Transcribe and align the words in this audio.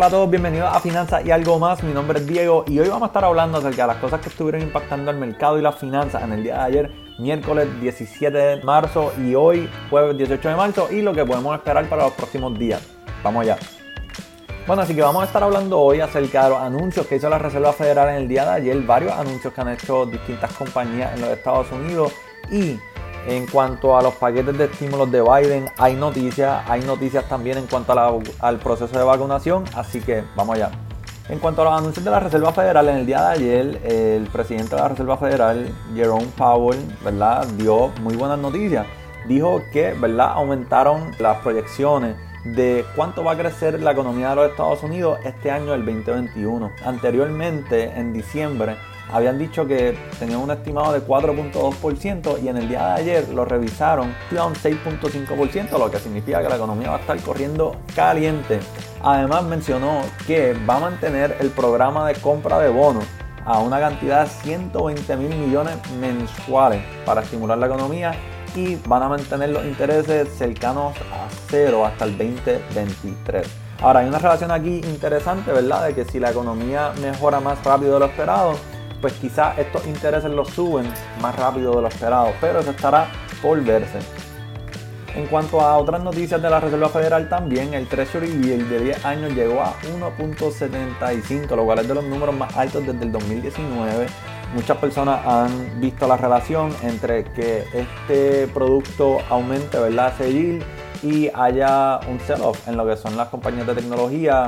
Hola 0.00 0.06
a 0.06 0.10
todos, 0.12 0.30
bienvenidos 0.30 0.74
a 0.74 0.80
Finanzas 0.80 1.26
y 1.26 1.30
algo 1.30 1.58
más. 1.58 1.82
Mi 1.82 1.92
nombre 1.92 2.20
es 2.20 2.26
Diego 2.26 2.64
y 2.66 2.78
hoy 2.78 2.88
vamos 2.88 3.02
a 3.02 3.06
estar 3.08 3.22
hablando 3.22 3.58
acerca 3.58 3.82
de 3.82 3.88
las 3.88 3.96
cosas 3.98 4.22
que 4.22 4.30
estuvieron 4.30 4.62
impactando 4.62 5.10
el 5.10 5.18
mercado 5.18 5.58
y 5.58 5.60
las 5.60 5.74
finanzas 5.74 6.22
en 6.22 6.32
el 6.32 6.42
día 6.42 6.54
de 6.54 6.60
ayer, 6.62 6.90
miércoles 7.18 7.68
17 7.82 8.34
de 8.34 8.62
marzo 8.62 9.12
y 9.18 9.34
hoy, 9.34 9.68
jueves 9.90 10.16
18 10.16 10.48
de 10.48 10.56
marzo, 10.56 10.88
y 10.90 11.02
lo 11.02 11.12
que 11.12 11.22
podemos 11.26 11.54
esperar 11.54 11.86
para 11.86 12.04
los 12.04 12.12
próximos 12.12 12.58
días. 12.58 12.80
Vamos 13.22 13.42
allá. 13.42 13.58
Bueno, 14.66 14.80
así 14.80 14.94
que 14.94 15.02
vamos 15.02 15.22
a 15.22 15.26
estar 15.26 15.42
hablando 15.42 15.78
hoy 15.78 16.00
acerca 16.00 16.44
de 16.44 16.48
los 16.48 16.60
anuncios 16.60 17.06
que 17.06 17.16
hizo 17.16 17.28
la 17.28 17.36
Reserva 17.36 17.74
Federal 17.74 18.08
en 18.08 18.14
el 18.14 18.26
día 18.26 18.46
de 18.46 18.52
ayer, 18.52 18.80
varios 18.80 19.12
anuncios 19.12 19.52
que 19.52 19.60
han 19.60 19.68
hecho 19.68 20.06
distintas 20.06 20.50
compañías 20.54 21.14
en 21.14 21.20
los 21.20 21.28
Estados 21.28 21.70
Unidos 21.72 22.10
y 22.50 22.78
en 23.26 23.46
cuanto 23.46 23.96
a 23.96 24.02
los 24.02 24.14
paquetes 24.14 24.56
de 24.56 24.64
estímulos 24.64 25.10
de 25.10 25.22
Biden, 25.22 25.66
hay 25.78 25.94
noticias, 25.94 26.62
hay 26.68 26.82
noticias 26.82 27.28
también 27.28 27.58
en 27.58 27.66
cuanto 27.66 27.92
al 28.40 28.58
proceso 28.58 28.98
de 28.98 29.04
vacunación, 29.04 29.64
así 29.74 30.00
que 30.00 30.24
vamos 30.36 30.56
allá. 30.56 30.70
En 31.28 31.38
cuanto 31.38 31.62
a 31.62 31.66
los 31.66 31.78
anuncios 31.78 32.04
de 32.04 32.10
la 32.10 32.18
Reserva 32.18 32.52
Federal, 32.52 32.88
en 32.88 32.96
el 32.96 33.06
día 33.06 33.22
de 33.22 33.32
ayer, 33.34 33.80
el 33.84 34.26
presidente 34.26 34.74
de 34.74 34.82
la 34.82 34.88
Reserva 34.88 35.16
Federal, 35.16 35.72
Jerome 35.94 36.26
Powell, 36.36 36.80
¿verdad? 37.04 37.46
dio 37.56 37.88
muy 38.00 38.16
buenas 38.16 38.38
noticias. 38.38 38.84
Dijo 39.28 39.62
que 39.72 39.92
¿verdad? 39.92 40.32
aumentaron 40.32 41.12
las 41.20 41.38
proyecciones 41.38 42.16
de 42.44 42.84
cuánto 42.96 43.22
va 43.22 43.32
a 43.32 43.36
crecer 43.36 43.80
la 43.80 43.92
economía 43.92 44.30
de 44.30 44.36
los 44.36 44.50
Estados 44.50 44.82
Unidos 44.82 45.18
este 45.24 45.50
año, 45.50 45.74
el 45.74 45.84
2021. 45.84 46.72
Anteriormente, 46.84 47.92
en 47.94 48.12
diciembre, 48.12 48.76
habían 49.12 49.38
dicho 49.38 49.66
que 49.66 49.96
tenían 50.18 50.40
un 50.40 50.50
estimado 50.50 50.92
de 50.92 51.00
4.2% 51.00 52.42
y 52.42 52.48
en 52.48 52.56
el 52.56 52.68
día 52.68 52.86
de 52.86 52.92
ayer 53.00 53.28
lo 53.30 53.44
revisaron 53.44 54.14
a 54.38 54.44
un 54.44 54.54
6.5%, 54.54 55.78
lo 55.78 55.90
que 55.90 55.98
significa 55.98 56.42
que 56.42 56.48
la 56.48 56.56
economía 56.56 56.90
va 56.90 56.96
a 56.96 57.00
estar 57.00 57.20
corriendo 57.20 57.76
caliente. 57.94 58.60
Además 59.02 59.44
mencionó 59.44 60.02
que 60.26 60.54
va 60.68 60.76
a 60.76 60.80
mantener 60.80 61.36
el 61.40 61.50
programa 61.50 62.06
de 62.06 62.14
compra 62.14 62.58
de 62.58 62.68
bonos 62.68 63.04
a 63.44 63.58
una 63.58 63.80
cantidad 63.80 64.24
de 64.24 64.30
120 64.30 65.16
mil 65.16 65.34
millones 65.34 65.76
mensuales 65.98 66.82
para 67.04 67.22
estimular 67.22 67.58
la 67.58 67.66
economía 67.66 68.12
y 68.54 68.76
van 68.86 69.02
a 69.02 69.08
mantener 69.08 69.50
los 69.50 69.64
intereses 69.64 70.28
cercanos 70.36 70.96
a 71.12 71.28
cero 71.48 71.86
hasta 71.86 72.04
el 72.04 72.18
2023. 72.18 73.46
Ahora, 73.80 74.00
hay 74.00 74.08
una 74.08 74.18
relación 74.18 74.50
aquí 74.50 74.80
interesante, 74.84 75.52
¿verdad? 75.52 75.86
De 75.86 75.94
que 75.94 76.04
si 76.04 76.20
la 76.20 76.30
economía 76.30 76.92
mejora 77.00 77.40
más 77.40 77.64
rápido 77.64 77.94
de 77.94 78.00
lo 78.00 78.06
esperado, 78.06 78.54
pues 79.00 79.14
quizás 79.14 79.58
estos 79.58 79.86
intereses 79.86 80.30
los 80.30 80.48
suben 80.48 80.86
más 81.20 81.34
rápido 81.36 81.74
de 81.76 81.82
lo 81.82 81.88
esperado, 81.88 82.32
pero 82.40 82.60
eso 82.60 82.70
estará 82.70 83.08
por 83.42 83.62
verse. 83.62 83.98
En 85.14 85.26
cuanto 85.26 85.60
a 85.60 85.76
otras 85.76 86.02
noticias 86.02 86.40
de 86.40 86.48
la 86.48 86.60
Reserva 86.60 86.88
Federal 86.88 87.28
también, 87.28 87.74
el 87.74 87.88
Treasury 87.88 88.28
Yield 88.28 88.68
de 88.68 88.80
10 88.80 89.04
años 89.04 89.32
llegó 89.32 89.60
a 89.60 89.74
1.75, 89.98 91.56
lo 91.56 91.64
cual 91.64 91.80
es 91.80 91.88
de 91.88 91.94
los 91.94 92.04
números 92.04 92.34
más 92.36 92.56
altos 92.56 92.86
desde 92.86 93.04
el 93.04 93.12
2019. 93.12 94.06
Muchas 94.54 94.76
personas 94.78 95.26
han 95.26 95.80
visto 95.80 96.06
la 96.06 96.16
relación 96.16 96.74
entre 96.82 97.24
que 97.24 97.64
este 97.72 98.46
producto 98.48 99.18
aumente, 99.28 99.78
¿verdad? 99.78 100.12
Ese 100.14 100.32
yield 100.32 100.64
y 101.02 101.28
haya 101.34 102.00
un 102.08 102.20
sell-off 102.20 102.68
en 102.68 102.76
lo 102.76 102.86
que 102.86 102.96
son 102.96 103.16
las 103.16 103.28
compañías 103.28 103.66
de 103.66 103.74
tecnología, 103.74 104.46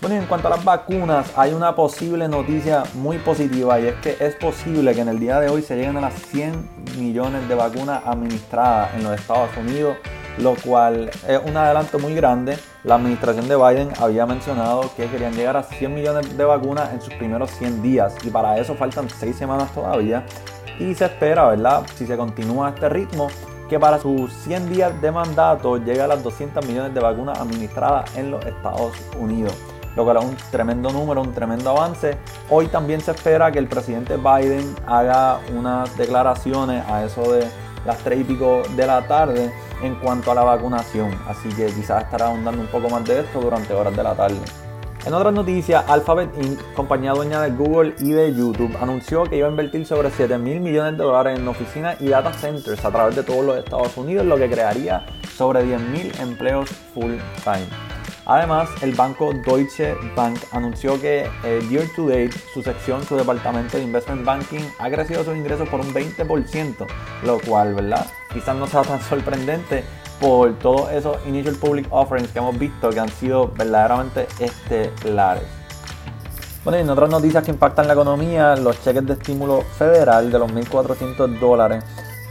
bueno, 0.00 0.16
en 0.16 0.26
cuanto 0.26 0.48
a 0.48 0.50
las 0.50 0.64
vacunas, 0.64 1.32
hay 1.36 1.54
una 1.54 1.74
posible 1.74 2.28
noticia 2.28 2.84
muy 2.94 3.16
positiva 3.18 3.80
y 3.80 3.86
es 3.86 3.94
que 3.96 4.16
es 4.20 4.34
posible 4.34 4.94
que 4.94 5.00
en 5.00 5.08
el 5.08 5.18
día 5.18 5.40
de 5.40 5.48
hoy 5.48 5.62
se 5.62 5.74
lleguen 5.74 5.96
a 5.96 6.02
las 6.02 6.14
100 6.14 6.98
millones 6.98 7.48
de 7.48 7.54
vacunas 7.54 8.02
administradas 8.04 8.94
en 8.94 9.04
los 9.04 9.18
Estados 9.18 9.48
Unidos, 9.56 9.96
lo 10.38 10.54
cual 10.54 11.10
es 11.26 11.40
un 11.46 11.56
adelanto 11.56 11.98
muy 11.98 12.14
grande. 12.14 12.58
La 12.84 12.96
administración 12.96 13.48
de 13.48 13.56
Biden 13.56 13.88
había 13.98 14.26
mencionado 14.26 14.90
que 14.96 15.08
querían 15.08 15.32
llegar 15.32 15.56
a 15.56 15.62
100 15.62 15.94
millones 15.94 16.36
de 16.36 16.44
vacunas 16.44 16.92
en 16.92 17.00
sus 17.00 17.14
primeros 17.14 17.50
100 17.52 17.82
días 17.82 18.14
y 18.22 18.28
para 18.28 18.58
eso 18.58 18.74
faltan 18.74 19.08
6 19.08 19.34
semanas 19.34 19.72
todavía 19.72 20.26
y 20.78 20.94
se 20.94 21.06
espera, 21.06 21.48
¿verdad? 21.48 21.84
Si 21.94 22.06
se 22.06 22.18
continúa 22.18 22.68
este 22.68 22.90
ritmo, 22.90 23.28
que 23.70 23.80
para 23.80 23.98
sus 23.98 24.30
100 24.44 24.68
días 24.68 25.00
de 25.00 25.10
mandato 25.10 25.78
llegue 25.78 26.02
a 26.02 26.06
las 26.06 26.22
200 26.22 26.66
millones 26.66 26.92
de 26.92 27.00
vacunas 27.00 27.40
administradas 27.40 28.14
en 28.14 28.30
los 28.30 28.44
Estados 28.44 28.92
Unidos 29.18 29.54
lo 29.96 30.04
cual 30.04 30.18
es 30.18 30.24
un 30.24 30.36
tremendo 30.50 30.90
número, 30.90 31.22
un 31.22 31.32
tremendo 31.32 31.70
avance. 31.70 32.16
Hoy 32.50 32.68
también 32.68 33.00
se 33.00 33.10
espera 33.10 33.50
que 33.50 33.58
el 33.58 33.66
presidente 33.66 34.16
Biden 34.16 34.76
haga 34.86 35.40
unas 35.56 35.96
declaraciones 35.96 36.84
a 36.86 37.04
eso 37.04 37.32
de 37.32 37.48
las 37.84 37.98
3 37.98 38.20
y 38.20 38.24
pico 38.24 38.62
de 38.76 38.86
la 38.86 39.06
tarde 39.06 39.52
en 39.82 39.94
cuanto 39.96 40.30
a 40.30 40.34
la 40.34 40.42
vacunación, 40.42 41.10
así 41.28 41.48
que 41.50 41.66
quizás 41.66 42.04
estará 42.04 42.26
ahondando 42.26 42.60
un 42.60 42.68
poco 42.68 42.88
más 42.88 43.04
de 43.04 43.20
esto 43.20 43.40
durante 43.40 43.72
horas 43.72 43.96
de 43.96 44.02
la 44.02 44.14
tarde. 44.14 44.38
En 45.04 45.14
otras 45.14 45.32
noticias, 45.32 45.84
Alphabet 45.86 46.30
Inc., 46.42 46.58
compañía 46.74 47.12
dueña 47.12 47.40
de 47.40 47.52
Google 47.52 47.94
y 48.00 48.10
de 48.10 48.34
YouTube, 48.34 48.76
anunció 48.80 49.22
que 49.22 49.36
iba 49.36 49.46
a 49.46 49.50
invertir 49.50 49.86
sobre 49.86 50.10
7 50.10 50.36
mil 50.38 50.58
millones 50.60 50.98
de 50.98 51.04
dólares 51.04 51.38
en 51.38 51.46
oficinas 51.46 52.00
y 52.00 52.08
data 52.08 52.32
centers 52.32 52.84
a 52.84 52.90
través 52.90 53.14
de 53.14 53.22
todos 53.22 53.44
los 53.44 53.56
Estados 53.56 53.96
Unidos, 53.96 54.26
lo 54.26 54.36
que 54.36 54.50
crearía 54.50 55.06
sobre 55.36 55.62
10 55.62 55.80
mil 55.80 56.12
empleos 56.20 56.70
full 56.92 57.12
time. 57.44 57.95
Además, 58.26 58.68
el 58.82 58.92
banco 58.92 59.32
Deutsche 59.32 59.94
Bank 60.16 60.36
anunció 60.50 61.00
que 61.00 61.30
eh, 61.44 61.66
year 61.70 61.86
to 61.94 62.08
date, 62.08 62.32
su 62.52 62.60
sección, 62.60 63.04
su 63.04 63.16
departamento 63.16 63.76
de 63.76 63.84
investment 63.84 64.24
banking, 64.24 64.62
ha 64.80 64.90
crecido 64.90 65.22
sus 65.22 65.36
ingresos 65.36 65.68
por 65.68 65.78
un 65.78 65.94
20%, 65.94 66.86
lo 67.24 67.38
cual, 67.38 67.74
¿verdad? 67.74 68.04
Quizás 68.32 68.56
no 68.56 68.66
sea 68.66 68.82
tan 68.82 69.00
sorprendente 69.08 69.84
por 70.20 70.58
todos 70.58 70.90
esos 70.90 71.24
initial 71.26 71.54
public 71.54 71.86
offerings 71.90 72.30
que 72.30 72.38
hemos 72.40 72.58
visto 72.58 72.90
que 72.90 72.98
han 72.98 73.08
sido 73.10 73.48
verdaderamente 73.48 74.26
estelares. 74.40 75.44
Bueno, 76.64 76.78
y 76.78 76.80
en 76.80 76.90
otras 76.90 77.08
noticias 77.08 77.44
que 77.44 77.52
impactan 77.52 77.86
la 77.86 77.92
economía, 77.92 78.56
los 78.56 78.82
cheques 78.82 79.06
de 79.06 79.12
estímulo 79.12 79.60
federal 79.78 80.32
de 80.32 80.38
los 80.40 80.50
1.400 80.50 81.38
dólares 81.38 81.84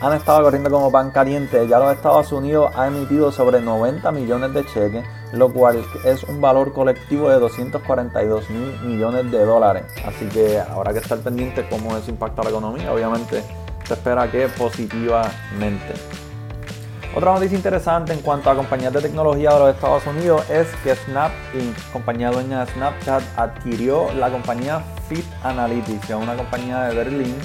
han 0.00 0.14
estado 0.14 0.42
corriendo 0.42 0.70
como 0.70 0.90
pan 0.90 1.10
caliente. 1.10 1.68
Ya 1.68 1.78
los 1.78 1.94
Estados 1.94 2.32
Unidos 2.32 2.72
ha 2.74 2.86
emitido 2.86 3.30
sobre 3.30 3.60
90 3.60 4.10
millones 4.10 4.54
de 4.54 4.64
cheques, 4.64 5.04
lo 5.32 5.52
cual 5.52 5.84
es 6.04 6.24
un 6.24 6.40
valor 6.40 6.72
colectivo 6.72 7.28
de 7.30 7.38
242 7.38 8.50
mil 8.50 8.80
millones 8.82 9.30
de 9.30 9.44
dólares. 9.44 9.84
Así 10.06 10.26
que 10.26 10.58
habrá 10.58 10.92
que 10.92 10.98
estar 10.98 11.18
pendiente 11.18 11.66
cómo 11.68 11.96
eso 11.96 12.10
impacta 12.10 12.42
la 12.42 12.50
economía. 12.50 12.92
Obviamente 12.92 13.42
se 13.84 13.94
espera 13.94 14.30
que 14.30 14.48
positivamente. 14.48 15.94
Otra 17.14 17.34
noticia 17.34 17.56
interesante 17.56 18.12
en 18.12 18.20
cuanto 18.20 18.48
a 18.50 18.54
compañías 18.54 18.92
de 18.92 19.02
tecnología 19.02 19.52
de 19.52 19.58
los 19.58 19.74
Estados 19.74 20.06
Unidos 20.06 20.48
es 20.48 20.66
que 20.82 20.94
Snap 20.94 21.30
compañía 21.92 22.30
dueña 22.30 22.64
de 22.64 22.72
Snapchat, 22.72 23.22
adquirió 23.36 24.10
la 24.14 24.30
compañía 24.30 24.82
Fit 25.08 25.26
Analytics, 25.42 26.08
una 26.10 26.34
compañía 26.34 26.84
de 26.84 26.94
Berlín 26.94 27.36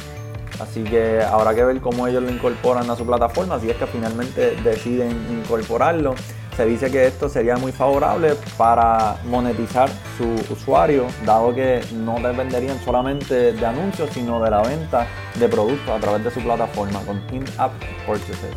Así 0.60 0.84
que 0.84 1.22
habrá 1.22 1.54
que 1.54 1.64
ver 1.64 1.80
cómo 1.82 2.08
ellos 2.08 2.24
lo 2.24 2.32
incorporan 2.32 2.90
a 2.90 2.96
su 2.96 3.06
plataforma, 3.06 3.60
si 3.60 3.70
es 3.70 3.78
que 3.78 3.86
finalmente 3.86 4.56
deciden 4.64 5.12
incorporarlo. 5.32 6.16
Se 6.58 6.66
dice 6.66 6.90
que 6.90 7.06
esto 7.06 7.30
sería 7.30 7.56
muy 7.58 7.72
favorable 7.72 8.34
para 8.58 9.18
monetizar 9.26 9.88
su 10.18 10.34
usuario, 10.52 11.06
dado 11.24 11.54
que 11.54 11.82
no 11.94 12.16
dependerían 12.16 12.84
solamente 12.84 13.54
de 13.54 13.64
anuncios, 13.64 14.10
sino 14.12 14.42
de 14.42 14.50
la 14.50 14.64
venta 14.64 15.06
de 15.36 15.48
productos 15.48 15.88
a 15.88 16.00
través 16.00 16.24
de 16.24 16.32
su 16.32 16.42
plataforma 16.42 17.00
con 17.02 17.22
in-app 17.32 17.74
purchases. 18.08 18.56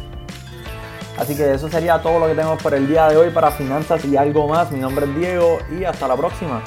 Así 1.18 1.36
que 1.36 1.52
eso 1.52 1.68
sería 1.68 2.00
todo 2.00 2.18
lo 2.18 2.26
que 2.26 2.34
tenemos 2.34 2.62
por 2.62 2.72
el 2.72 2.88
día 2.88 3.06
de 3.08 3.18
hoy 3.18 3.28
para 3.28 3.50
finanzas 3.50 4.02
y 4.06 4.16
algo 4.16 4.48
más. 4.48 4.72
Mi 4.72 4.80
nombre 4.80 5.04
es 5.04 5.14
Diego 5.18 5.58
y 5.78 5.84
hasta 5.84 6.08
la 6.08 6.16
próxima. 6.16 6.62